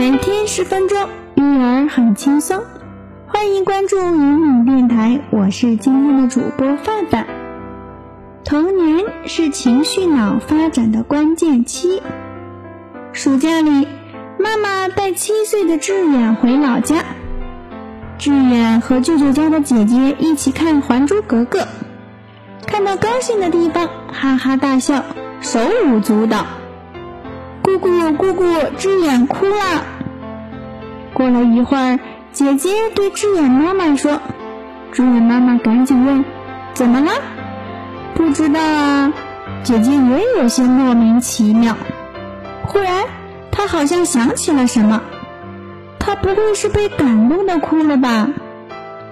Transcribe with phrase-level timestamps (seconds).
[0.00, 2.62] 每天十分钟，育儿很轻松。
[3.26, 7.26] 欢迎关注云影电台，我是今天的主播范范。
[8.42, 12.00] 童年是情绪脑发展的关键期。
[13.12, 13.86] 暑假里，
[14.38, 17.04] 妈妈带七岁的志远回老家，
[18.16, 21.58] 志远和舅舅家的姐姐一起看《还珠格格》，
[22.66, 25.04] 看到高兴的地方，哈哈大笑，
[25.42, 26.46] 手舞足蹈。
[27.78, 28.44] 姑姑，姑姑，
[28.78, 29.84] 志远哭了。
[31.14, 31.98] 过了一会儿，
[32.32, 34.20] 姐姐对志远妈妈说
[34.92, 36.24] ：“志远妈妈赶紧问，
[36.74, 37.10] 怎么了？
[38.14, 39.12] 不知道啊。”
[39.62, 41.76] 姐姐也有些莫名其妙。
[42.66, 43.04] 忽然，
[43.50, 45.02] 她好像想起了什么，
[45.98, 48.28] 她不会是被感动的哭了吧？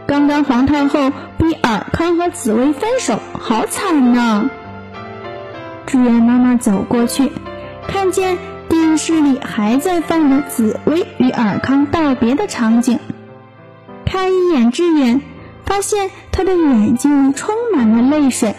[0.06, 4.48] 刚刚皇太后逼尔康和紫薇分手，好惨呐！
[5.86, 7.30] 志远妈妈走过去。
[7.88, 8.38] 看见
[8.68, 13.00] 电视里还在放着紫薇与尔康道别的场景，
[14.04, 15.22] 看一眼志远，
[15.64, 18.54] 发现他的眼睛充满了泪水，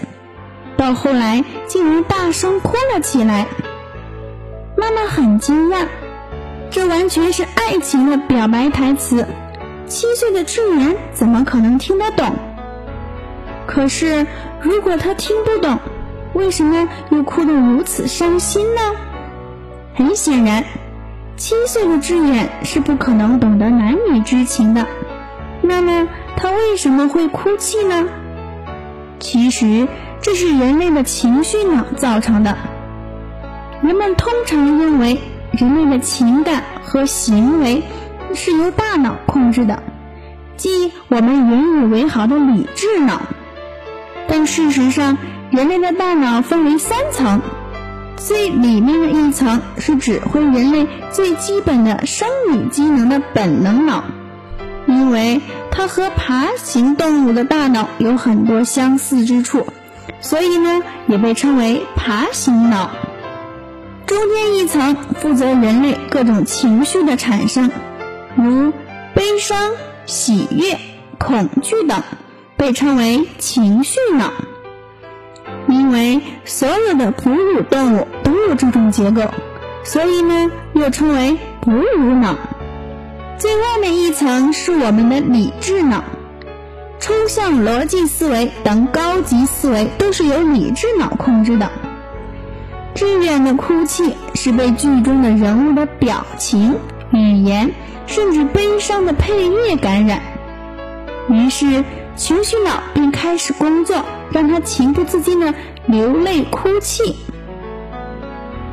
[0.76, 3.48] 到后来竟然大声哭了起来。
[4.76, 5.86] 妈妈很惊讶，
[6.72, 9.28] 这完全是爱情的表白台词，
[9.88, 12.36] 七岁的志远怎么可能听得懂？
[13.68, 14.26] 可是
[14.62, 15.78] 如果他听不懂，
[16.34, 18.82] 为什么又哭得如此伤心呢？
[20.00, 20.64] 很显然，
[21.36, 24.88] 七岁的志远是不可能懂得男女之情的。
[25.62, 28.08] 那么，他为什么会哭泣呢？
[29.20, 29.90] 其实，
[30.22, 32.58] 这是人类的情绪脑造成的。
[33.82, 35.20] 人们通常认为，
[35.52, 37.84] 人类的情感和行为
[38.34, 39.84] 是由大脑控制的，
[40.56, 43.22] 即我们引以为豪的理智脑。
[44.30, 45.18] 但事实上，
[45.52, 47.42] 人类的大脑分为三层。
[48.20, 54.04] 最里面的一层是指挥人类最基本的生理机能的本能脑，
[54.88, 59.66] 因为它和爬行动物的大脑有很多相似之处，
[60.20, 62.92] 所以呢也被称为爬行脑。
[64.06, 67.72] 中间一层负责人类各种情绪的产生，
[68.36, 68.74] 如
[69.14, 69.72] 悲伤、
[70.06, 70.78] 喜悦、
[71.18, 72.04] 恐惧等，
[72.58, 74.34] 被称为情绪脑。
[75.70, 79.22] 因为所有的哺乳动物都有这种结构，
[79.84, 82.36] 所以呢又称为哺乳脑。
[83.38, 86.04] 最外面一层是我们的理智脑，
[87.00, 91.70] 抽象逻辑思维等高级思维都是由理智脑控制的。
[92.96, 96.76] 志远的哭泣是被剧中的人物的表情、
[97.12, 97.72] 语言，
[98.08, 100.22] 甚至悲伤的配乐感染，
[101.30, 101.86] 于是
[102.20, 104.04] 情绪脑便开始工作。
[104.32, 105.56] 让他情不自禁的
[105.88, 107.16] 流泪哭泣。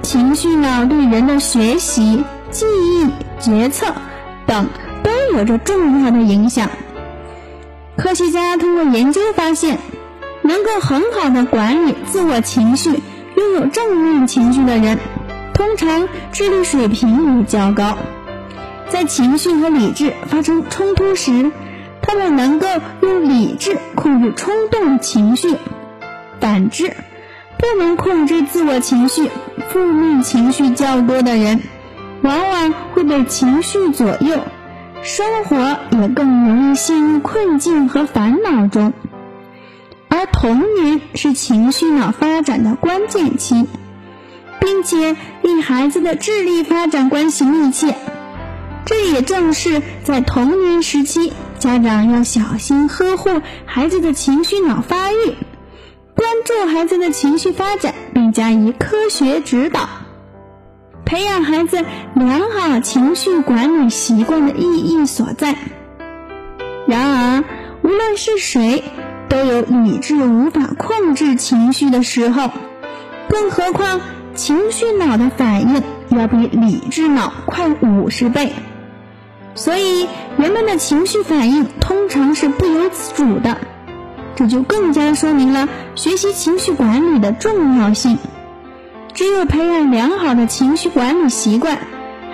[0.02, 3.08] 情绪脑对人的学习、记忆、
[3.40, 3.94] 决策
[4.46, 4.68] 等
[5.02, 6.68] 都有着重要的影响。
[7.96, 9.78] 科学家通过研究发现，
[10.42, 14.98] 能够很好的管理自我情绪、拥有正面情绪的人，
[15.54, 17.96] 通常智力水平也较高。
[18.90, 21.50] 在情绪和理智发生冲突时，
[22.02, 22.68] 他们能够
[23.00, 25.56] 用理智控制冲动情绪，
[26.40, 26.94] 反之，
[27.58, 29.30] 不能控制自我情绪、
[29.70, 31.62] 负面情绪较多的人，
[32.22, 34.38] 往往会被情绪左右，
[35.02, 38.92] 生活也更容易陷入困境和烦恼中。
[40.08, 43.66] 而童年是情绪脑发展的关键期，
[44.60, 47.94] 并且与孩子的智力发展关系密切。
[48.84, 51.32] 这也正是在童年时期。
[51.56, 55.34] 家长要小心呵护孩子的情绪脑发育，
[56.14, 59.88] 关注孩子的情绪发展，并加以科学指导，
[61.04, 61.84] 培养孩子
[62.14, 65.56] 良好情绪管理习惯的意义所在。
[66.86, 67.44] 然而，
[67.82, 68.84] 无论是谁，
[69.28, 72.50] 都有理智无法控制情绪的时候，
[73.28, 74.00] 更何况
[74.34, 78.52] 情绪脑的反应要比理智脑快五十倍。
[79.56, 80.06] 所以，
[80.36, 83.56] 人们的情绪反应通常是不由自主的，
[84.36, 88.18] 这就更加说明了学习情绪管理的重要性。
[89.14, 91.78] 只有培养良好的情绪管理习惯，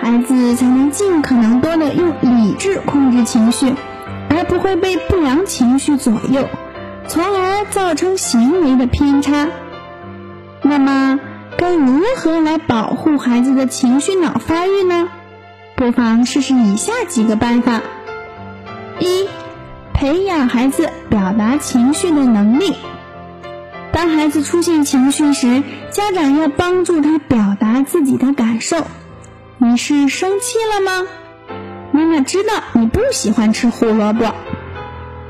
[0.01, 3.73] 孩子才能尽可能多的用理智控制情绪，
[4.29, 6.49] 而不会被不良情绪左右，
[7.07, 9.47] 从而造成行为的偏差。
[10.61, 11.21] 那么，
[11.57, 15.07] 该如何来保护孩子的情绪脑发育呢？
[15.75, 17.81] 不妨试试以下几个办法：
[18.99, 19.27] 一、
[19.93, 22.75] 培养孩子表达情绪的能力。
[23.91, 28.85] 当孩子出现情绪时，家长要帮助他表达自己的感受，
[29.57, 31.07] 你是生气了吗？
[31.91, 34.33] 妈妈知道你不喜欢吃胡萝卜。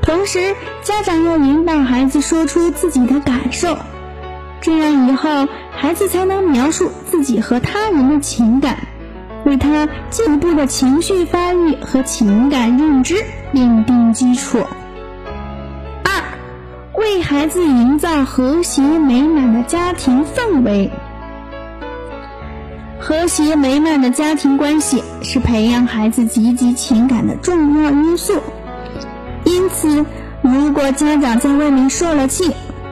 [0.02, 3.78] 同时，家长要引导孩子说出自己的感受，
[4.60, 8.78] 这样以后孩子才能描述自己和他人的情感，
[9.44, 13.16] 为他进一步的情绪发育和情感认知
[13.52, 14.64] 奠定基础。
[16.02, 16.22] 二，
[16.94, 20.90] 为孩子营造和谐美满的家庭氛围。
[22.98, 28.40] 和谐美满的家庭关系是培养孩子积极情感的重要因素。
[29.44, 30.06] 因此，
[30.40, 32.50] 如果家长在外面受了气，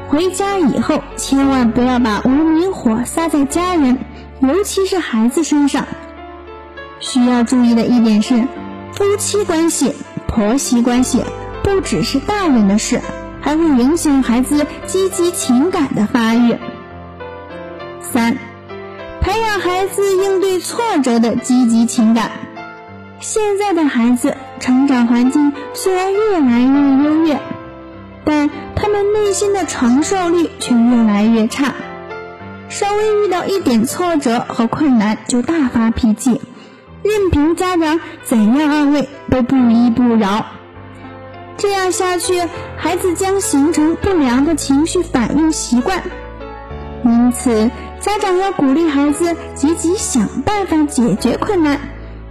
[0.08, 3.98] 回家以后千万不要把无名火撒在家人，
[4.40, 5.86] 尤其是孩子身上。
[7.02, 8.46] 需要注意的一点是，
[8.94, 9.92] 夫妻关系、
[10.26, 11.22] 婆媳关系
[11.62, 13.02] 不只是大人的事，
[13.40, 16.56] 还会影响孩子积极情感的发育。
[18.00, 18.38] 三。
[19.20, 22.30] 培养孩子应对挫折的积极情感。
[23.20, 27.40] 现在的孩子成长环境虽然越来越优越，
[28.24, 31.72] 但他们内心的承受力却越来越差。
[32.68, 36.40] 稍微遇到一点挫折和困难就大发脾气，
[37.02, 40.46] 任凭家长怎样安慰都不依不饶。
[41.56, 42.42] 这样下去，
[42.76, 46.02] 孩子将形成不良的情绪反应习惯。
[47.04, 47.70] 因此。
[48.00, 51.78] 家长要鼓励孩子积极想办法解决困难，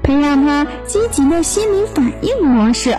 [0.03, 2.97] 培养他积极的心理反应模式。